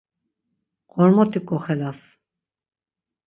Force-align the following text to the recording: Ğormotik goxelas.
Ğormotik 0.93 1.45
goxelas. 1.49 1.99